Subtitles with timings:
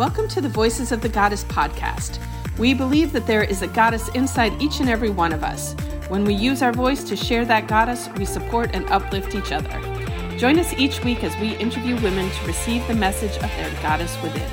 [0.00, 2.18] Welcome to the Voices of the Goddess podcast.
[2.56, 5.74] We believe that there is a goddess inside each and every one of us.
[6.08, 9.78] When we use our voice to share that goddess, we support and uplift each other.
[10.38, 14.16] Join us each week as we interview women to receive the message of their goddess
[14.22, 14.50] within.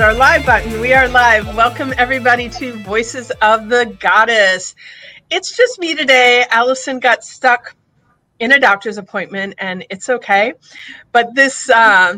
[0.00, 0.80] Our live button.
[0.80, 1.54] We are live.
[1.54, 4.74] Welcome everybody to Voices of the Goddess.
[5.28, 6.46] It's just me today.
[6.50, 7.76] Allison got stuck
[8.38, 10.54] in a doctor's appointment, and it's okay.
[11.12, 12.14] But this, uh,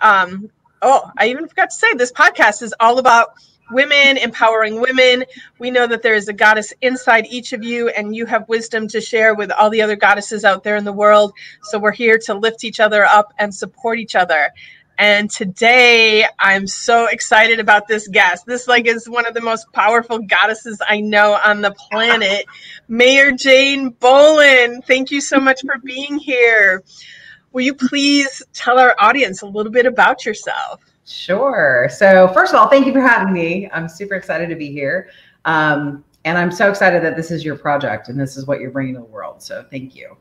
[0.00, 0.50] um,
[0.80, 3.34] oh, I even forgot to say this podcast is all about
[3.70, 5.24] women, empowering women.
[5.58, 8.88] We know that there is a goddess inside each of you, and you have wisdom
[8.88, 11.34] to share with all the other goddesses out there in the world.
[11.64, 14.48] So we're here to lift each other up and support each other.
[14.98, 18.46] And today I'm so excited about this guest.
[18.46, 22.44] This like is one of the most powerful goddesses I know on the planet.
[22.88, 26.82] Mayor Jane Bolin, thank you so much for being here.
[27.52, 30.82] Will you please tell our audience a little bit about yourself?
[31.06, 31.88] Sure.
[31.90, 33.70] So first of all, thank you for having me.
[33.72, 35.10] I'm super excited to be here.
[35.44, 38.70] Um, and I'm so excited that this is your project and this is what you're
[38.70, 39.42] bringing to the world.
[39.42, 40.14] So thank you.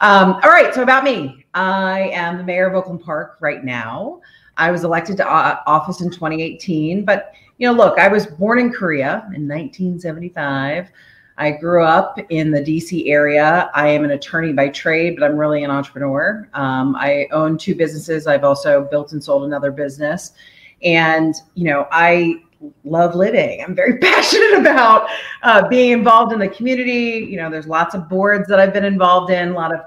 [0.00, 0.74] Um, all right.
[0.74, 4.22] So about me, I am the mayor of Oakland Park right now.
[4.56, 8.72] I was elected to office in 2018, but you know, look, I was born in
[8.72, 10.88] Korea in 1975.
[11.36, 13.70] I grew up in the DC area.
[13.74, 16.48] I am an attorney by trade, but I'm really an entrepreneur.
[16.54, 18.26] Um, I own two businesses.
[18.26, 20.32] I've also built and sold another business.
[20.82, 22.42] And, you know, I
[22.84, 23.62] love living.
[23.62, 25.08] I'm very passionate about
[25.42, 27.26] uh, being involved in the community.
[27.30, 29.80] You know, there's lots of boards that I've been involved in, a lot of,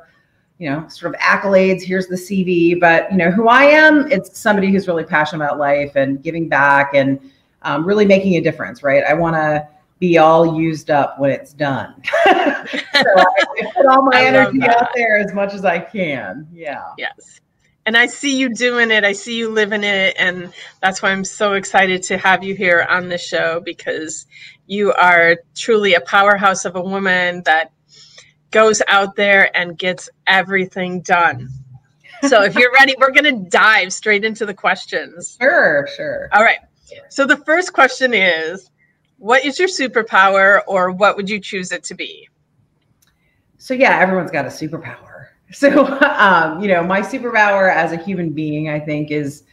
[0.59, 1.81] you know, sort of accolades.
[1.81, 4.11] Here's the CV, but you know who I am.
[4.11, 7.19] It's somebody who's really passionate about life and giving back and
[7.63, 8.83] um, really making a difference.
[8.83, 9.03] Right?
[9.03, 9.67] I want to
[9.99, 12.01] be all used up when it's done.
[12.25, 13.25] so I,
[13.61, 16.47] I put all my energy out there as much as I can.
[16.53, 16.91] Yeah.
[16.97, 17.39] Yes
[17.85, 19.03] and I see you doing it.
[19.03, 20.15] I see you living it.
[20.17, 24.25] And that's why I'm so excited to have you here on the show because
[24.67, 27.71] you are truly a powerhouse of a woman that
[28.51, 31.49] goes out there and gets everything done.
[32.27, 35.37] So if you're ready, we're going to dive straight into the questions.
[35.41, 36.29] Sure, sure.
[36.31, 36.59] All right.
[37.09, 38.69] So the first question is
[39.17, 42.29] What is your superpower, or what would you choose it to be?
[43.57, 45.12] So, yeah, everyone's got a superpower
[45.53, 45.85] so,
[46.17, 49.43] um, you know, my superpower as a human being, I think, is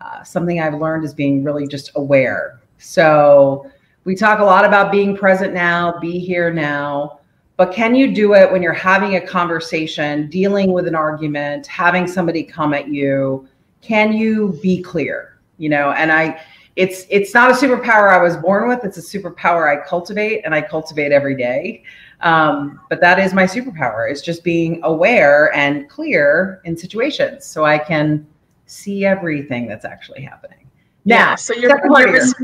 [0.00, 2.60] uh, something I've learned is being really just aware.
[2.78, 3.70] So,
[4.04, 7.18] we talk a lot about being present now, be here now,
[7.58, 12.06] but can you do it when you're having a conversation, dealing with an argument, having
[12.06, 13.48] somebody come at you?
[13.82, 15.40] Can you be clear?
[15.58, 16.40] You know, and I,
[16.76, 18.84] it's it's not a superpower I was born with.
[18.84, 21.82] It's a superpower I cultivate, and I cultivate every day.
[22.20, 27.64] Um, but that is my superpower is just being aware and clear in situations so
[27.64, 28.26] I can
[28.66, 30.68] see everything that's actually happening.
[31.04, 32.34] Now, yeah, so you're, you're res-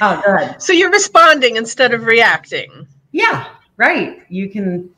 [0.00, 0.56] oh, good.
[0.60, 2.86] So you're responding instead of reacting.
[3.12, 4.22] Yeah, right.
[4.28, 4.90] You can,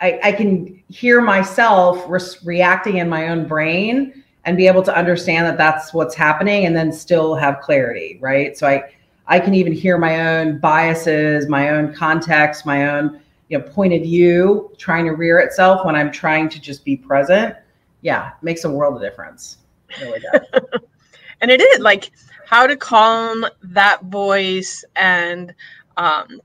[0.00, 4.96] I, I can hear myself re- reacting in my own brain and be able to
[4.96, 8.18] understand that that's what's happening and then still have clarity.
[8.20, 8.56] Right.
[8.56, 8.90] So I,
[9.28, 13.92] I can even hear my own biases, my own context, my own you know point
[13.92, 17.54] of view trying to rear itself when i'm trying to just be present.
[18.00, 19.58] Yeah makes a world of difference.
[20.00, 20.40] Really does.
[21.40, 22.12] and it is like
[22.46, 25.54] how to calm that voice and
[25.96, 26.40] um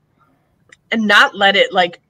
[0.90, 2.00] and not let it like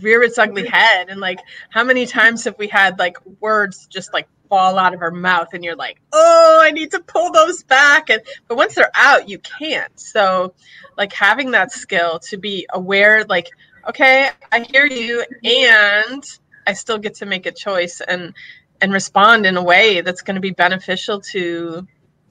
[0.00, 1.08] rear its ugly head.
[1.08, 1.38] And like
[1.70, 5.48] how many times have we had like words just like fall out of our mouth
[5.54, 9.28] and you're like oh i need to pull those back and but once they're out
[9.28, 9.98] you can't.
[9.98, 10.54] So
[10.96, 13.50] like having that skill to be aware like
[13.88, 16.24] okay, I hear you, and
[16.66, 18.34] I still get to make a choice and
[18.80, 21.86] and respond in a way that's going to be beneficial to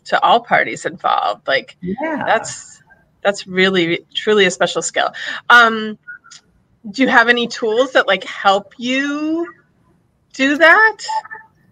[0.06, 1.48] to all parties involved.
[1.48, 2.81] Like, yeah, that's
[3.24, 5.12] that's really truly a special skill.
[5.50, 5.98] Um,
[6.92, 9.51] do you have any tools that like help you
[10.34, 10.98] do that?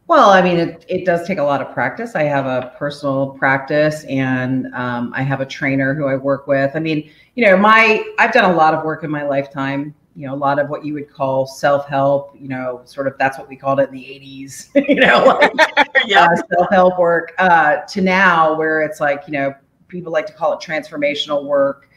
[0.08, 2.16] Well, I mean, it, it does take a lot of practice.
[2.16, 6.72] I have a personal practice and um, I have a trainer who I work with.
[6.76, 9.96] I mean, you know, my I've done a lot of work in my lifetime.
[10.16, 12.36] You know, a lot of what you would call self help.
[12.40, 14.70] You know, sort of that's what we called it in the '80s.
[14.88, 15.52] you know, like
[16.06, 16.26] yeah.
[16.26, 17.34] uh, self help work.
[17.40, 19.56] Uh, to now, where it's like you know,
[19.88, 21.90] people like to call it transformational work.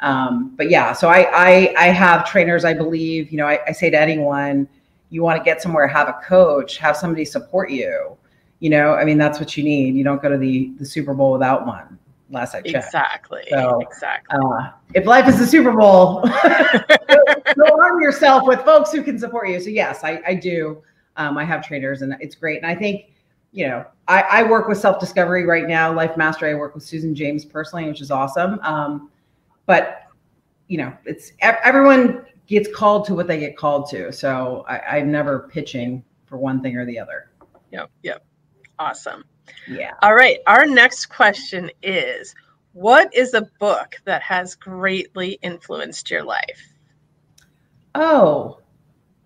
[0.00, 2.64] Um, but yeah, so I, I I have trainers.
[2.66, 4.68] I believe you know, I, I say to anyone
[5.12, 8.16] you want to get somewhere, have a coach, have somebody support you.
[8.60, 9.94] You know, I mean, that's what you need.
[9.94, 11.98] You don't go to the the Super Bowl without one.
[12.30, 12.86] last I checked.
[12.86, 13.42] Exactly.
[13.50, 14.38] So, exactly.
[14.42, 19.50] Uh, if life is a Super Bowl, go arm yourself with folks who can support
[19.50, 19.60] you.
[19.60, 20.82] So yes, I, I do.
[21.16, 22.56] Um, I have trainers, and it's great.
[22.56, 23.12] And I think,
[23.52, 25.92] you know, I, I work with self discovery right now.
[25.92, 26.52] Life Mastery.
[26.52, 28.58] I work with Susan James personally, which is awesome.
[28.62, 29.10] Um,
[29.66, 30.04] but
[30.68, 34.12] you know, it's everyone gets called to what they get called to.
[34.12, 37.30] So I, I'm never pitching for one thing or the other.
[37.72, 37.90] Yep.
[38.02, 38.24] Yep.
[38.78, 39.24] Awesome.
[39.68, 39.92] Yeah.
[40.02, 40.38] All right.
[40.46, 42.34] Our next question is
[42.72, 46.74] What is a book that has greatly influenced your life?
[47.94, 48.60] Oh,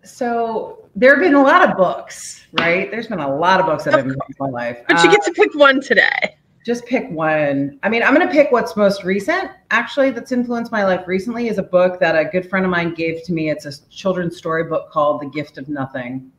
[0.02, 2.90] so there have been a lot of books, right?
[2.90, 4.78] There's been a lot of books that have influenced my life.
[4.88, 6.36] But you uh, get to pick one today.
[6.66, 7.78] Just pick one.
[7.84, 9.52] I mean, I'm going to pick what's most recent.
[9.70, 12.92] Actually, that's influenced my life recently is a book that a good friend of mine
[12.92, 13.50] gave to me.
[13.50, 16.32] It's a children's story book called The Gift of Nothing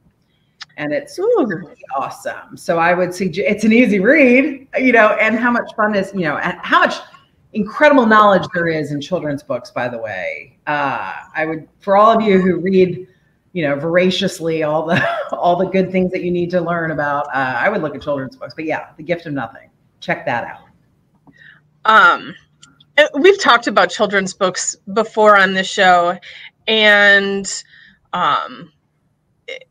[0.77, 2.55] and it's really awesome.
[2.55, 6.11] So I would suggest it's an easy read, you know, and how much fun is,
[6.13, 6.95] you know, how much
[7.53, 10.57] incredible knowledge there is in children's books, by the way.
[10.67, 13.07] Uh, I would, for all of you who read,
[13.53, 15.03] you know, voraciously all the
[15.35, 18.01] all the good things that you need to learn about, uh, I would look at
[18.01, 18.53] children's books.
[18.55, 19.66] But yeah, The Gift of Nothing.
[19.99, 20.61] Check that out.
[21.85, 22.35] Um,
[23.17, 26.17] we've talked about children's books before on this show,
[26.67, 27.63] and
[28.13, 28.71] um,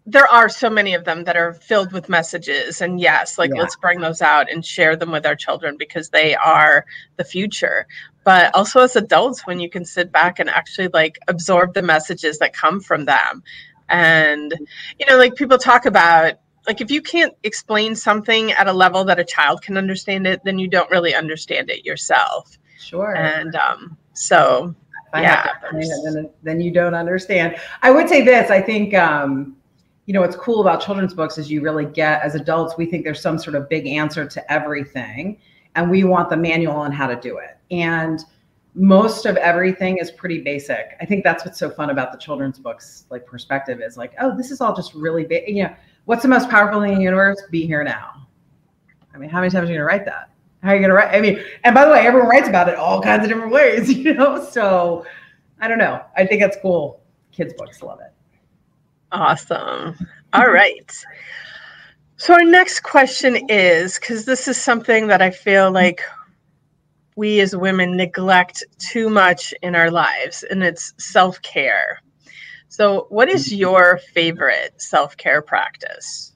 [0.07, 3.61] there are so many of them that are filled with messages and yes like yeah.
[3.61, 6.87] let's bring those out and share them with our children because they are
[7.17, 7.87] the future
[8.25, 12.39] but also as adults when you can sit back and actually like absorb the messages
[12.39, 13.43] that come from them
[13.89, 14.55] and
[14.99, 16.35] you know like people talk about
[16.67, 20.43] like if you can't explain something at a level that a child can understand it
[20.45, 22.59] then you don't really understand it yourself.
[22.79, 23.17] Sure.
[23.17, 24.75] And um so
[25.15, 25.51] yeah.
[26.05, 27.57] then, then you don't understand.
[27.83, 29.57] I would say this i think um
[30.07, 33.05] you know what's cool about children's books is you really get as adults we think
[33.05, 35.39] there's some sort of big answer to everything
[35.77, 37.59] and we want the manual on how to do it.
[37.71, 38.25] And
[38.75, 40.97] most of everything is pretty basic.
[41.01, 44.37] I think that's what's so fun about the children's books like perspective is like oh
[44.37, 45.75] this is all just really big you know
[46.07, 47.41] what's the most powerful thing in the universe?
[47.51, 48.27] Be here now.
[49.15, 50.31] I mean how many times are you to write that?
[50.63, 52.75] How are you to write i mean and by the way everyone writes about it
[52.75, 54.45] all kinds of different ways you know?
[54.45, 55.07] So
[55.61, 56.03] i don't know.
[56.17, 57.01] I think that's cool.
[57.33, 58.13] Kids books love it.
[59.13, 59.97] Awesome.
[60.33, 60.93] All right.
[62.19, 66.01] So, our next question is because this is something that I feel like
[67.15, 72.01] we as women neglect too much in our lives, and it's self care.
[72.69, 76.33] So, what is your favorite self care practice?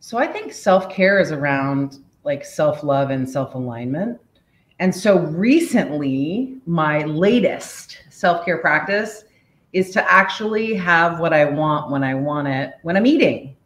[0.00, 4.20] So, I think self care is around like self love and self alignment.
[4.78, 9.24] And so, recently, my latest self care practice
[9.72, 13.56] is to actually have what I want when I want it when I'm eating.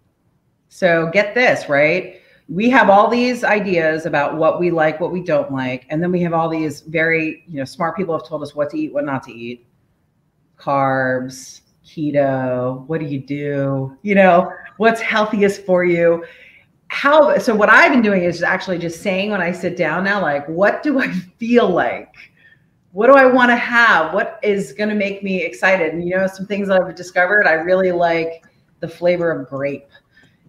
[0.68, 2.20] So get this, right?
[2.48, 6.12] We have all these ideas about what we like, what we don't like, and then
[6.12, 8.92] we have all these very, you know, smart people have told us what to eat,
[8.92, 9.66] what not to eat.
[10.58, 13.96] Carbs, keto, what do you do?
[14.02, 16.24] You know, what's healthiest for you?
[16.88, 20.22] How so what I've been doing is actually just saying when I sit down now
[20.22, 22.14] like what do I feel like?
[22.94, 24.14] what do I want to have?
[24.14, 25.92] What is going to make me excited?
[25.92, 28.44] And you know, some things that I've discovered, I really like
[28.78, 29.88] the flavor of grape.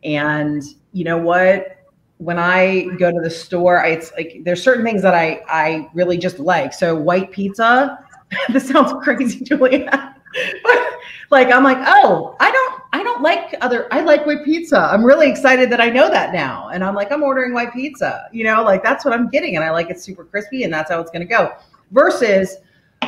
[0.04, 0.62] And
[0.94, 1.78] you know what?
[2.18, 5.90] When I go to the store, I, it's like there's certain things that I I
[5.96, 6.72] really just like.
[6.72, 7.98] So white pizza.
[8.50, 10.16] this sounds crazy, Julia.
[10.64, 10.88] but
[11.32, 14.80] like I'm like, oh, I don't I don't like other I like white pizza.
[14.80, 16.70] I'm really excited that I know that now.
[16.70, 18.28] And I'm like, I'm ordering white pizza.
[18.32, 19.56] You know, like that's what I'm getting.
[19.56, 21.54] And I like it super crispy and that's how it's gonna go
[21.92, 22.58] versus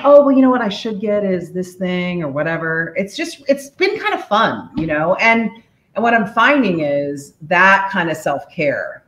[0.04, 3.42] oh well you know what i should get is this thing or whatever it's just
[3.48, 5.50] it's been kind of fun you know and
[5.96, 9.04] and what i'm finding is that kind of self-care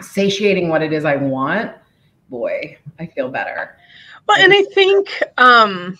[0.00, 1.72] satiating what it is i want
[2.28, 3.76] boy i feel better
[4.26, 5.98] well and i think um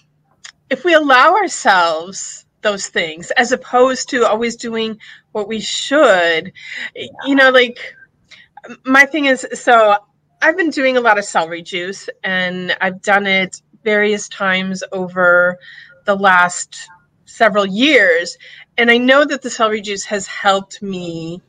[0.71, 4.99] if we allow ourselves those things as opposed to always doing
[5.33, 6.53] what we should
[6.95, 7.07] yeah.
[7.27, 7.95] you know like
[8.85, 9.97] my thing is so
[10.45, 15.57] I've been doing a lot of celery juice and I've done it various times over
[16.05, 16.89] the last
[17.25, 18.37] several years.
[18.77, 21.41] And I know that the celery juice has helped me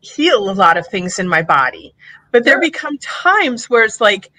[0.00, 1.92] heal a lot of things in my body.
[2.30, 4.30] But there become times where it's like,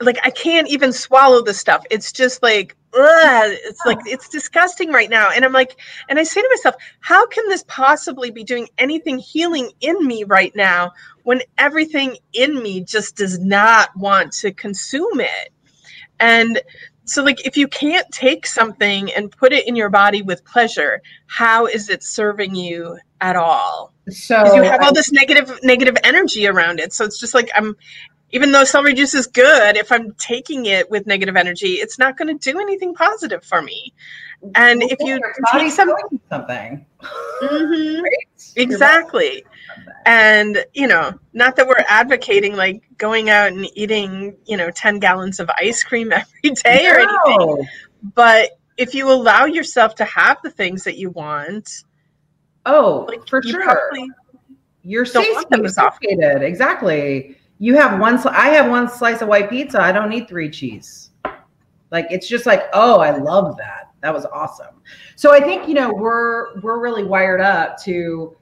[0.00, 1.84] like I can't even swallow the stuff.
[1.90, 5.30] It's just like, ugh, it's like it's disgusting right now.
[5.30, 5.78] And I'm like,
[6.08, 10.24] and I say to myself, how can this possibly be doing anything healing in me
[10.24, 10.92] right now
[11.24, 15.52] when everything in me just does not want to consume it?
[16.18, 16.60] And
[17.10, 21.02] So, like, if you can't take something and put it in your body with pleasure,
[21.26, 23.92] how is it serving you at all?
[24.10, 26.92] So you have all this negative negative energy around it.
[26.92, 27.76] So it's just like I'm
[28.32, 32.16] even though celery juice is good, if I'm taking it with negative energy, it's not
[32.16, 33.92] going to do anything positive for me.
[34.54, 35.20] And if you
[35.52, 38.52] take something, something, mm-hmm, right?
[38.56, 39.44] exactly.
[40.06, 44.98] And you know, not that we're advocating like going out and eating, you know, ten
[44.98, 46.90] gallons of ice cream every day no.
[46.90, 47.68] or anything,
[48.14, 51.84] but if you allow yourself to have the things that you want,
[52.64, 53.92] oh, like, for you sure,
[54.82, 56.42] you're satiated.
[56.42, 60.50] Exactly you have one i have one slice of white pizza i don't need three
[60.50, 61.10] cheese.
[61.92, 63.90] Like it's just like oh i love that.
[64.00, 64.80] That was awesome.
[65.14, 68.36] So i think you know we're we're really wired up to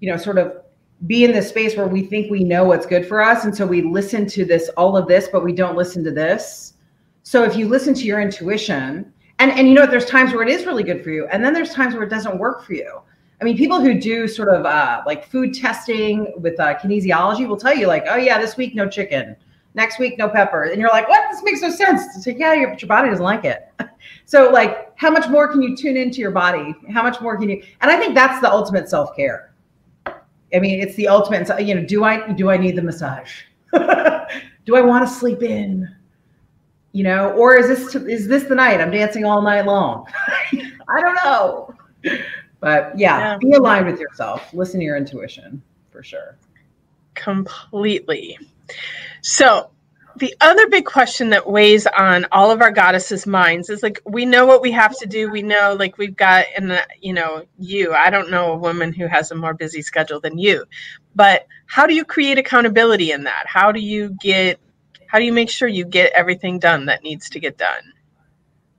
[0.00, 0.62] you know sort of
[1.06, 3.66] be in this space where we think we know what's good for us and so
[3.66, 6.74] we listen to this all of this but we don't listen to this.
[7.22, 10.48] So if you listen to your intuition and and you know there's times where it
[10.48, 13.00] is really good for you and then there's times where it doesn't work for you
[13.44, 17.58] I mean, people who do sort of uh, like food testing with uh, kinesiology will
[17.58, 19.36] tell you, like, oh, yeah, this week, no chicken.
[19.74, 20.62] Next week, no pepper.
[20.62, 21.30] And you're like, what?
[21.30, 22.16] This makes no sense.
[22.16, 23.70] It's like, yeah, your, your body doesn't like it.
[24.24, 26.74] so, like, how much more can you tune into your body?
[26.90, 27.62] How much more can you?
[27.82, 29.52] And I think that's the ultimate self care.
[30.06, 31.46] I mean, it's the ultimate.
[31.62, 33.42] You know, do I do I need the massage?
[33.74, 35.86] do I want to sleep in?
[36.92, 40.06] You know, or is this is this the night I'm dancing all night long?
[40.88, 41.74] I don't know.
[42.64, 44.54] But yeah, yeah, be aligned with yourself.
[44.54, 46.38] Listen to your intuition for sure.
[47.12, 48.38] Completely.
[49.20, 49.70] So,
[50.16, 54.24] the other big question that weighs on all of our goddesses' minds is like we
[54.24, 55.28] know what we have to do.
[55.28, 57.92] We know like we've got and uh, you know you.
[57.92, 60.64] I don't know a woman who has a more busy schedule than you,
[61.14, 63.44] but how do you create accountability in that?
[63.46, 64.58] How do you get?
[65.06, 67.92] How do you make sure you get everything done that needs to get done?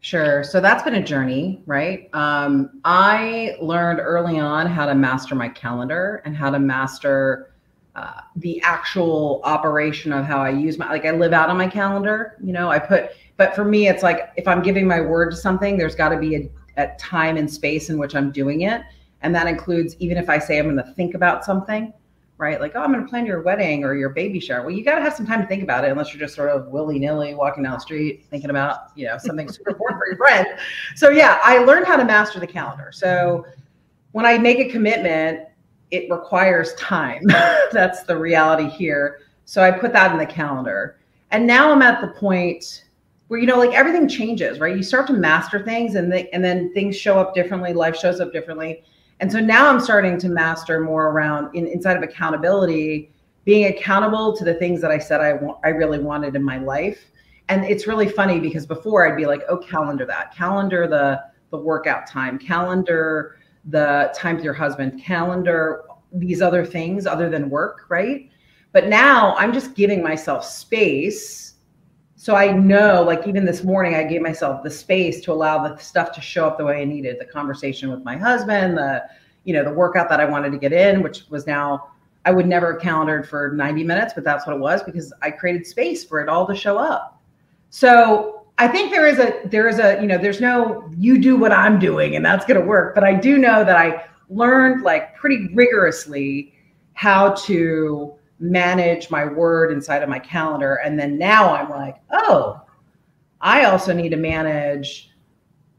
[0.05, 0.43] Sure.
[0.43, 2.11] So that's been a journey, right?
[2.13, 7.55] Um, I learned early on how to master my calendar and how to master
[7.95, 11.65] uh, the actual operation of how I use my, like I live out on my
[11.67, 15.31] calendar, you know, I put, but for me, it's like if I'm giving my word
[15.31, 18.61] to something, there's got to be a, a time and space in which I'm doing
[18.61, 18.83] it.
[19.23, 21.91] And that includes even if I say I'm going to think about something,
[22.37, 22.59] right?
[22.59, 24.61] Like, oh, I'm going to plan your wedding or your baby shower.
[24.61, 26.49] Well, you got to have some time to think about it, unless you're just sort
[26.49, 30.07] of willy nilly walking down the street thinking about, you know, something super important for
[30.07, 30.47] your friend.
[30.95, 32.91] So, yeah, I learned how to master the calendar.
[32.93, 33.45] So,
[34.11, 35.47] when I make a commitment,
[35.91, 37.23] it requires time.
[37.71, 39.21] That's the reality here.
[39.45, 40.97] So, I put that in the calendar.
[41.31, 42.85] And now I'm at the point
[43.27, 46.71] where you know like everything changes right you start to master things and, and then
[46.73, 48.83] things show up differently life shows up differently
[49.19, 53.11] and so now I'm starting to master more around in, inside of accountability,
[53.45, 56.57] being accountable to the things that I said I want, I really wanted in my
[56.57, 56.99] life.
[57.47, 61.57] And it's really funny because before I'd be like, oh, calendar that, calendar the the
[61.57, 67.85] workout time, calendar the time with your husband, calendar these other things other than work,
[67.89, 68.29] right?
[68.71, 71.54] But now I'm just giving myself space
[72.25, 75.77] so I know, like even this morning, I gave myself the space to allow the
[75.77, 77.19] stuff to show up the way I needed.
[77.19, 79.03] The conversation with my husband, the
[79.43, 81.91] you know the workout that I wanted to get in, which was now
[82.25, 85.29] I would never have calendared for 90 minutes, but that's what it was because I
[85.29, 87.21] created space for it all to show up.
[87.69, 91.37] So I think there is a there is a you know there's no you do
[91.37, 94.81] what I'm doing and that's going to work, but I do know that I learned
[94.81, 96.55] like pretty rigorously
[96.93, 100.75] how to manage my word inside of my calendar.
[100.75, 102.61] And then now I'm like, oh,
[103.41, 105.11] I also need to manage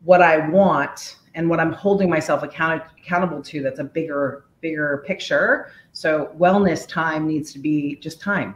[0.05, 5.05] what I want and what I'm holding myself account- accountable to that's a bigger bigger
[5.07, 5.71] picture.
[5.93, 8.55] So wellness time needs to be just time.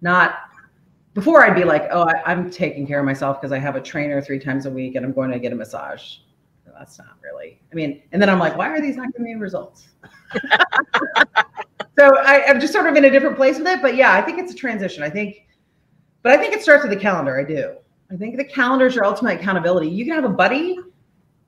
[0.00, 0.34] Not
[1.14, 3.80] before I'd be like, oh, I, am taking care of myself because I have a
[3.80, 6.18] trainer three times a week and I'm going to get a massage.
[6.76, 7.60] that's not really.
[7.72, 9.88] I mean, and then I'm like, why are these not giving me results?
[11.98, 13.80] so I, am just sort of in a different place with it.
[13.80, 15.02] But yeah, I think it's a transition.
[15.02, 15.46] I think,
[16.22, 17.38] but I think it starts with the calendar.
[17.38, 17.76] I do.
[18.10, 19.88] I think the calendar is your ultimate accountability.
[19.88, 20.76] You can have a buddy,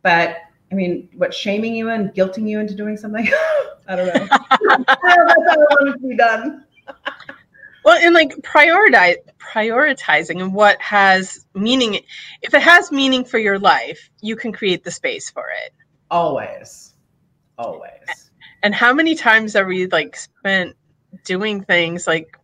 [0.03, 0.39] but
[0.71, 3.29] I mean, what shaming you and guilting you into doing something?
[3.89, 4.29] I don't know.
[4.31, 6.65] I don't know how I want it to be done.
[7.85, 12.01] well, and like prioritize prioritizing and what has meaning.
[12.43, 15.73] If it has meaning for your life, you can create the space for it.
[16.11, 16.95] Always,
[17.59, 18.26] always
[18.63, 20.77] and how many times are we like spent
[21.25, 22.39] doing things like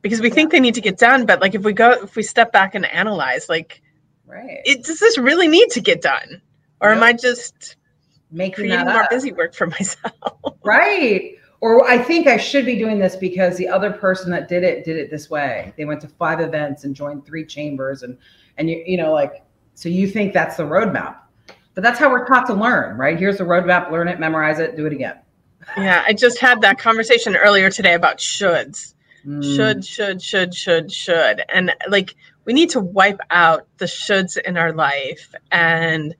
[0.00, 2.22] because we think they need to get done but like if we go if we
[2.22, 3.82] step back and analyze like
[4.26, 4.60] right.
[4.64, 6.40] it does this really need to get done?
[6.80, 6.96] Or yep.
[6.96, 7.76] am i just
[8.30, 10.12] making creating more busy work for myself?
[10.64, 11.36] Right.
[11.60, 14.84] Or i think i should be doing this because the other person that did it
[14.84, 15.72] did it this way.
[15.76, 18.18] They went to five events and joined three chambers and
[18.56, 21.21] and you you know like so you think that's the roadmap
[21.74, 23.18] but that's how we're taught to learn right?
[23.18, 25.18] Here's the roadmap learn it memorize it do it again.
[25.76, 28.94] Yeah i just had that conversation earlier today about shoulds.
[29.26, 29.54] Mm.
[29.56, 31.42] should should should should should.
[31.48, 32.14] And like
[32.44, 36.14] we need to wipe out the shoulds in our life and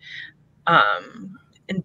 [0.68, 1.36] um
[1.68, 1.82] and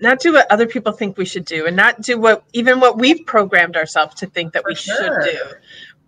[0.00, 2.98] not do what other people think we should do and not do what even what
[2.98, 5.22] we've programmed ourselves to think that For we sure.
[5.22, 5.42] should do.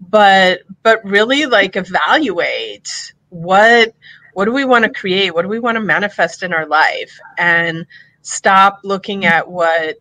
[0.00, 2.88] But but really like evaluate
[3.29, 3.95] what
[4.35, 5.35] what do we want to create?
[5.35, 7.19] What do we want to manifest in our life?
[7.39, 7.87] And
[8.23, 9.97] stop looking at what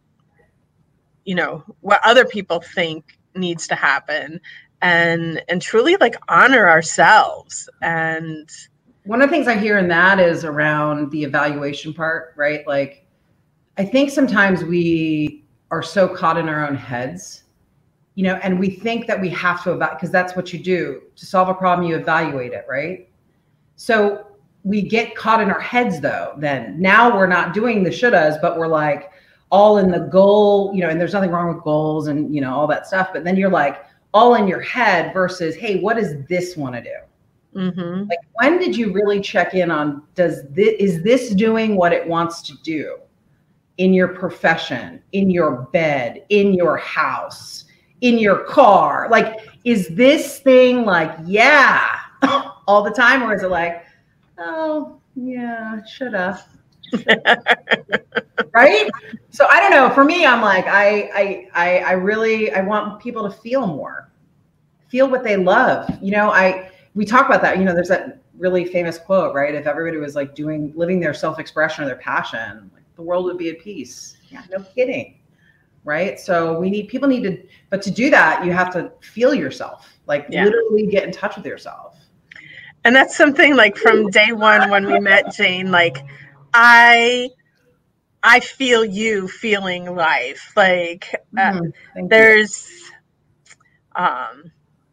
[1.25, 4.39] you know what other people think needs to happen
[4.81, 7.69] and and truly like honor ourselves.
[7.81, 8.49] And
[9.05, 12.65] one of the things i hear in that is around the evaluation part right?
[12.67, 13.05] Like
[13.77, 17.43] i think sometimes we are so caught in our own heads
[18.15, 21.03] you know and we think that we have to evaluate because that's what you do.
[21.15, 23.08] To solve a problem you evaluate it right
[23.79, 24.27] so
[24.65, 26.81] we get caught in our heads though then.
[26.81, 29.09] Now we're not doing the shouldas but we're like
[29.51, 32.53] all in the goal you know and there's nothing wrong with goals and you know
[32.53, 36.25] all that stuff but then you're like all in your head versus hey what does
[36.27, 36.95] this want to do?
[37.55, 38.09] Mm-hmm.
[38.09, 42.05] like when did you really check in on does this is this doing what it
[42.05, 42.99] wants to do
[43.77, 47.63] in your profession in your bed in your house
[48.01, 49.07] in your car?
[49.09, 51.95] Like is this thing like yeah
[52.69, 53.83] all the time or is it like
[54.37, 56.47] oh yeah should have
[58.53, 58.89] right?
[59.31, 59.89] So i don't know.
[59.89, 64.11] For me i'm like I, I i really i want people to feel more.
[64.87, 65.89] Feel what they love.
[66.01, 69.55] You know i we talk about that you know there's that really famous quote right?
[69.55, 73.39] If everybody was like doing living their self-expression or their passion like the world would
[73.39, 74.17] be at peace.
[74.29, 75.15] Yeah no kidding.
[75.85, 76.19] Right?
[76.19, 79.91] So we need people need to but to do that you have to feel yourself.
[80.05, 80.43] Like yeah.
[80.43, 81.88] literally get in touch with yourself
[82.89, 86.03] and that's something like from day one when we met jane like
[86.53, 87.29] I
[88.21, 90.51] I feel you feeling life.
[90.55, 92.07] Like uh, mm-hmm.
[92.07, 92.69] there's
[93.95, 94.03] you.
[94.03, 94.51] um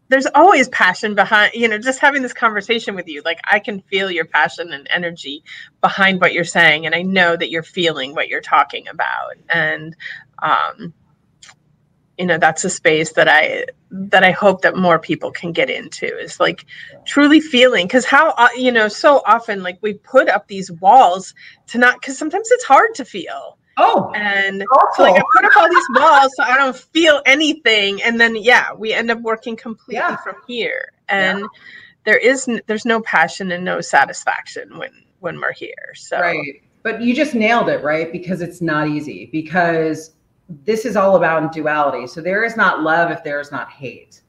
[0.09, 3.81] there's always passion behind you know just having this conversation with you like i can
[3.81, 5.43] feel your passion and energy
[5.81, 9.97] behind what you're saying and i know that you're feeling what you're talking about and
[10.41, 10.95] um
[12.19, 15.71] you know that's a space that i that i hope that more people can get
[15.71, 16.65] into is like
[17.05, 17.87] truly feeling.
[17.87, 21.35] Because how uh, you know so often like we put up these walls
[21.69, 23.59] to not because sometimes it's hard to feel.
[23.79, 28.03] Oh and so like i put up all these walls so i don't feel anything
[28.03, 30.17] and then yeah we end up working completely yeah.
[30.17, 30.93] from here.
[31.09, 31.47] And yeah.
[32.05, 36.63] there is there's no passion and no satisfaction when when we're here so right.
[36.83, 38.13] But you just nailed it right?
[38.13, 39.29] Because it's not easy.
[39.33, 40.13] Because
[40.49, 42.07] this is all about duality.
[42.07, 44.23] So there is not love if there is not hate.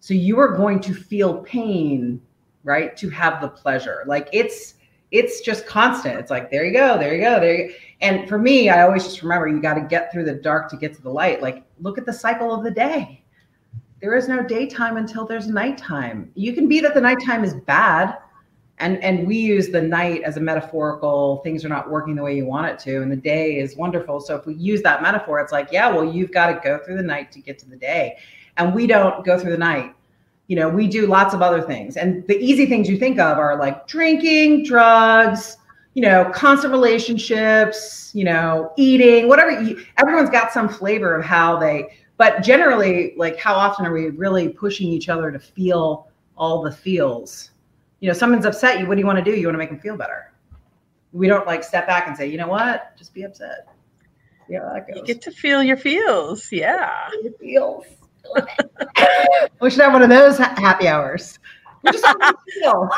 [0.00, 2.20] So you are going to feel pain,
[2.64, 2.96] right?
[2.96, 4.04] To have the pleasure.
[4.06, 4.74] Like it's
[5.10, 6.18] it's just constant.
[6.18, 7.74] It's like there you go, there you go, there you go.
[8.00, 10.76] And for me, I always just remember you got to get through the dark to
[10.76, 11.42] get to the light.
[11.42, 13.24] Like look at the cycle of the day.
[14.00, 16.30] There is no daytime until there's nighttime.
[16.34, 18.18] You can be that the nighttime is bad,
[18.80, 22.36] and and we use the night as a metaphorical things are not working the way
[22.36, 24.20] you want it to and the day is wonderful.
[24.20, 26.96] So if we use that metaphor it's like yeah well you've got to go through
[26.96, 28.18] the night to get to the day.
[28.56, 29.94] And we don't go through the night.
[30.46, 31.96] You know we do lots of other things.
[31.96, 35.56] And the easy things you think of are like drinking drugs
[35.94, 39.60] you know constant relationships you know eating whatever.
[39.60, 44.10] You, everyone's got some flavor of how they but generally like how often are we
[44.10, 47.50] really pushing each other to feel all the feels
[48.00, 49.36] you know, someone's upset you, what do you want to do?
[49.36, 50.32] You want to make them feel better.
[51.12, 53.68] We don't like step back and say, you know what, just be upset.
[54.48, 54.96] Yeah, that goes.
[54.96, 56.50] You get to feel your feels.
[56.52, 57.10] Yeah.
[57.22, 57.84] Your feels.
[59.60, 61.38] we should have one of those ha- happy hours.
[61.82, 62.88] We just feel.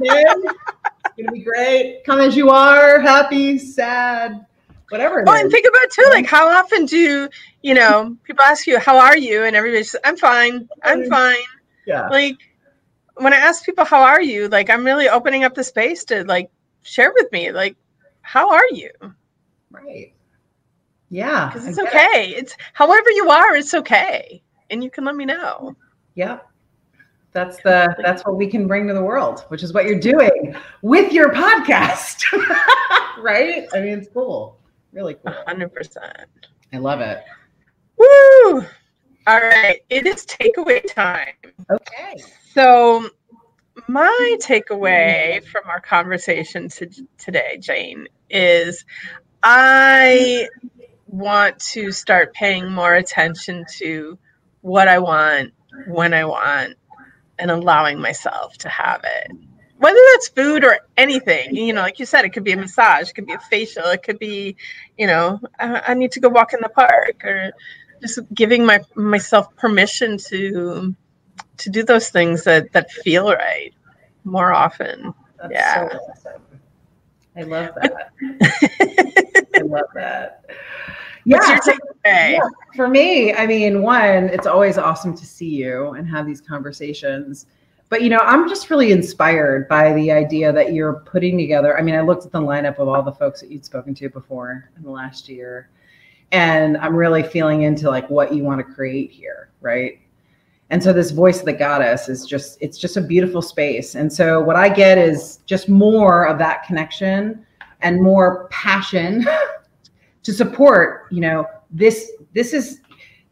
[0.00, 2.02] it's gonna be great.
[2.04, 4.46] Come as you are, happy, sad,
[4.90, 5.24] whatever.
[5.26, 7.28] oh, and think about too, like how often do
[7.62, 10.68] you know people ask you, "How are you?" and everybody says, "I'm fine.
[10.84, 11.36] I'm fine."
[11.86, 12.08] Yeah.
[12.08, 12.38] Like
[13.16, 16.24] when I ask people how are you, like I'm really opening up the space to
[16.24, 16.50] like
[16.82, 17.76] share with me, like
[18.22, 18.90] how are you?
[19.70, 20.12] Right.
[21.10, 21.48] Yeah.
[21.48, 22.30] Because it's okay.
[22.30, 22.38] It.
[22.38, 25.76] It's however you are, it's okay, and you can let me know.
[26.14, 26.48] Yep.
[27.32, 30.54] That's the that's what we can bring to the world, which is what you're doing
[30.82, 32.22] with your podcast,
[33.18, 33.66] right?
[33.72, 34.58] I mean, it's cool,
[34.92, 35.34] really cool.
[35.46, 36.26] Hundred percent.
[36.74, 37.22] I love it.
[37.96, 38.66] Woo!
[39.26, 41.34] All right, it is takeaway time.
[41.70, 42.22] Okay.
[42.54, 43.08] So,
[43.86, 48.84] my takeaway from our conversation to, today, Jane, is
[49.42, 50.48] I
[51.06, 54.18] want to start paying more attention to
[54.60, 55.52] what I want,
[55.86, 56.74] when I want,
[57.38, 59.36] and allowing myself to have it
[59.82, 63.10] whether that's food or anything you know like you said it could be a massage
[63.10, 64.54] it could be a facial it could be
[64.96, 67.52] you know i, I need to go walk in the park or
[68.02, 70.94] just giving my myself permission to
[71.56, 73.72] to do those things that that feel right
[74.24, 76.42] more often that's yeah so awesome.
[77.36, 78.10] i love that
[79.56, 80.44] i love that
[81.24, 81.58] yeah,
[82.04, 82.40] yeah,
[82.74, 87.46] for me, I mean, one, it's always awesome to see you and have these conversations.
[87.88, 91.78] But you know, I'm just really inspired by the idea that you're putting together.
[91.78, 94.08] I mean, I looked at the lineup of all the folks that you'd spoken to
[94.08, 95.68] before in the last year,
[96.32, 100.00] and I'm really feeling into like what you want to create here, right?
[100.70, 103.94] And so this voice of the goddess is just it's just a beautiful space.
[103.94, 107.44] And so what I get is just more of that connection
[107.82, 109.26] and more passion
[110.22, 112.80] to support, you know, this this is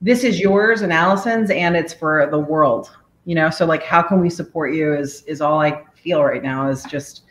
[0.02, 2.94] this is yours and Allison's and it's for the world.
[3.24, 6.42] You know, so like how can we support you is is all I feel right
[6.42, 7.22] now is just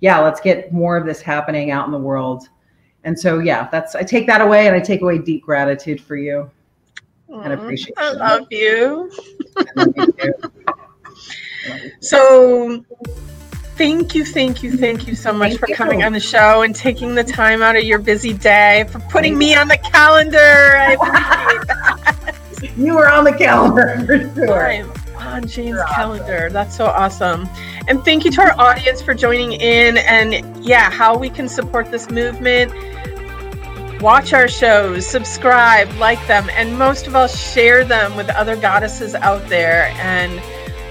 [0.00, 2.48] yeah, let's get more of this happening out in the world.
[3.06, 6.16] And so yeah, that's I take that away and I take away deep gratitude for
[6.16, 6.50] you
[7.28, 7.94] and appreciation.
[7.96, 9.10] I love you.
[9.56, 10.34] I love you
[12.00, 12.84] so
[13.76, 16.74] Thank you, thank you, thank you so much thank for coming on the show and
[16.74, 20.38] taking the time out of your busy day for putting thank me on the calendar.
[20.38, 22.78] I appreciate that.
[22.78, 24.66] You were on the calendar for sure.
[24.66, 26.48] I'm on Jane's You're calendar.
[26.50, 27.46] That's so awesome.
[27.86, 31.90] And thank you to our audience for joining in and yeah, how we can support
[31.90, 32.72] this movement.
[34.00, 39.14] Watch our shows, subscribe, like them, and most of all, share them with other goddesses
[39.14, 39.86] out there.
[39.96, 40.40] And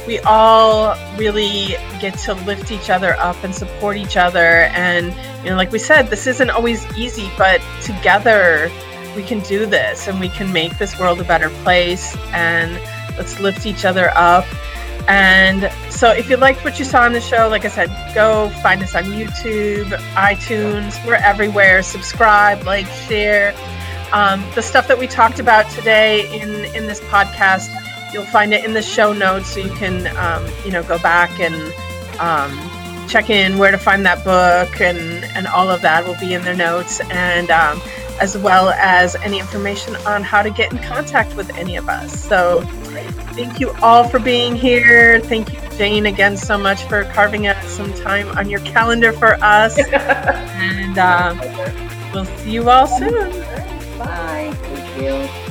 [0.08, 4.64] we all really get to lift each other up and support each other.
[4.74, 5.14] And,
[5.44, 8.72] you know, like we said, this isn't always easy, but together
[9.16, 12.16] we can do this and we can make this world a better place.
[12.34, 12.74] And
[13.18, 14.46] let's lift each other up.
[15.08, 18.50] And so, if you liked what you saw on the show, like I said, go
[18.62, 21.06] find us on YouTube, iTunes.
[21.06, 21.84] We're everywhere.
[21.84, 23.56] Subscribe, like, share.
[24.12, 27.70] Um, the stuff that we talked about today in in this podcast
[28.16, 31.38] You'll find it in the show notes, so you can, um, you know, go back
[31.42, 31.54] and
[32.22, 36.34] um, check in where to find that book, and and all of that will be
[36.34, 37.82] in the notes, and um,
[38.22, 42.18] as well as any information on how to get in contact with any of us.
[42.18, 42.62] So,
[43.36, 45.20] thank you all for being here.
[45.20, 49.36] Thank you, Jane, again so much for carving out some time on your calendar for
[49.44, 51.36] us, and uh,
[52.14, 53.12] we'll see you all soon.
[54.00, 54.54] Bye.
[54.62, 55.45] Thank you.